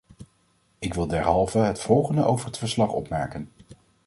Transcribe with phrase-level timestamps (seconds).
[0.79, 3.49] Ik wil derhalve het volgende over het verslag opmerken.